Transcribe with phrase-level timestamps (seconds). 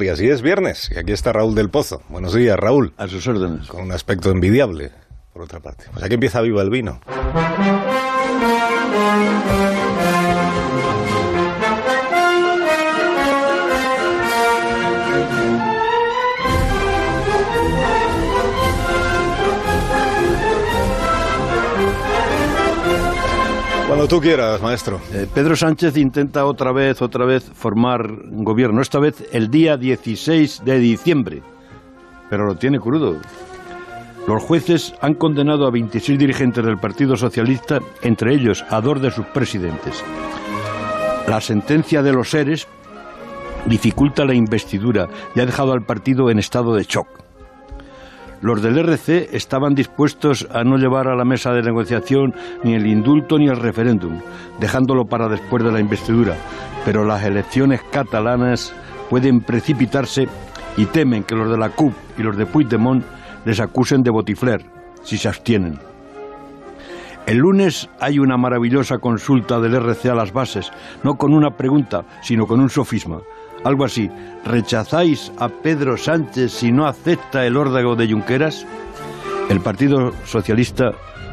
[0.00, 2.02] Y así es viernes, y aquí está Raúl del Pozo.
[2.08, 2.94] Buenos días, Raúl.
[2.96, 3.68] A sus órdenes.
[3.68, 4.90] Con un aspecto envidiable,
[5.34, 5.84] por otra parte.
[5.92, 6.98] Pues aquí empieza viva el vino.
[23.92, 25.02] Cuando tú quieras, maestro.
[25.12, 28.00] Eh, Pedro Sánchez intenta otra vez, otra vez formar
[28.30, 31.42] gobierno, esta vez el día 16 de diciembre,
[32.30, 33.18] pero lo tiene crudo.
[34.26, 39.10] Los jueces han condenado a 26 dirigentes del Partido Socialista, entre ellos a dos de
[39.10, 40.02] sus presidentes.
[41.28, 42.66] La sentencia de los seres
[43.66, 47.21] dificulta la investidura y ha dejado al partido en estado de shock.
[48.42, 52.34] Los del RC estaban dispuestos a no llevar a la mesa de negociación
[52.64, 54.20] ni el indulto ni el referéndum,
[54.58, 56.36] dejándolo para después de la investidura,
[56.84, 58.74] pero las elecciones catalanas
[59.08, 60.26] pueden precipitarse
[60.76, 63.04] y temen que los de la CUP y los de Puigdemont
[63.44, 64.64] les acusen de botifler
[65.04, 65.78] si se abstienen.
[67.24, 70.72] El lunes hay una maravillosa consulta del RC a las bases,
[71.04, 73.20] no con una pregunta, sino con un sofisma.
[73.64, 74.10] Algo así,
[74.44, 78.66] ¿rechazáis a Pedro Sánchez si no acepta el órdago de Junqueras?
[79.48, 80.92] El Partido Socialista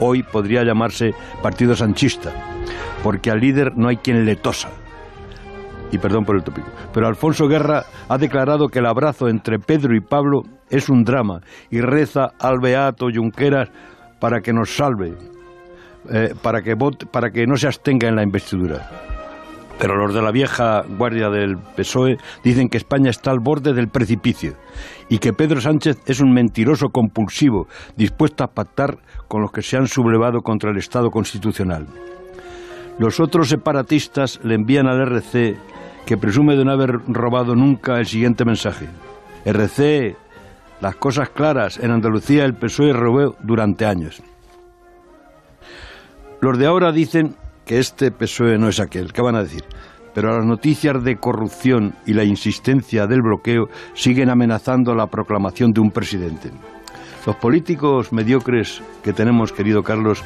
[0.00, 2.30] hoy podría llamarse Partido Sanchista,
[3.02, 4.68] porque al líder no hay quien le tosa.
[5.92, 6.68] Y perdón por el tópico.
[6.92, 11.40] Pero Alfonso Guerra ha declarado que el abrazo entre Pedro y Pablo es un drama
[11.70, 13.70] y reza al Beato Junqueras
[14.20, 15.14] para que nos salve,
[16.10, 19.09] eh, para, que vote, para que no se abstenga en la investidura.
[19.80, 23.88] Pero los de la vieja guardia del PSOE dicen que España está al borde del
[23.88, 24.52] precipicio
[25.08, 29.78] y que Pedro Sánchez es un mentiroso compulsivo dispuesto a pactar con los que se
[29.78, 31.86] han sublevado contra el Estado constitucional.
[32.98, 35.56] Los otros separatistas le envían al RC,
[36.04, 38.86] que presume de no haber robado nunca, el siguiente mensaje.
[39.46, 40.14] RC,
[40.82, 44.22] las cosas claras, en Andalucía el PSOE robó durante años.
[46.42, 47.36] Los de ahora dicen
[47.70, 49.12] que este PSOE no es aquel.
[49.12, 49.62] ¿Qué van a decir?
[50.12, 55.80] Pero las noticias de corrupción y la insistencia del bloqueo siguen amenazando la proclamación de
[55.80, 56.50] un presidente.
[57.24, 60.24] Los políticos mediocres que tenemos, querido Carlos,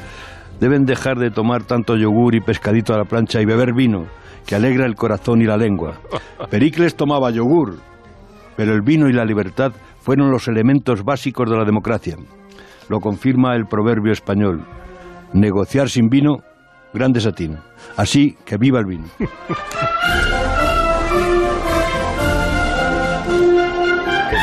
[0.59, 4.07] deben dejar de tomar tanto yogur y pescadito a la plancha y beber vino,
[4.47, 5.99] que alegra el corazón y la lengua.
[6.49, 7.77] Pericles tomaba yogur,
[8.57, 12.15] pero el vino y la libertad fueron los elementos básicos de la democracia.
[12.89, 14.65] Lo confirma el proverbio español.
[15.31, 16.37] Negociar sin vino
[16.95, 17.57] gran desatino.
[17.95, 19.05] Así que viva el vino.
[19.17, 19.25] Que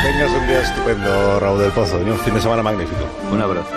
[0.03, 3.03] tengas un día estupendo, Raúl del Pozo, y un fin de semana magnífico.
[3.31, 3.67] Un abrazo.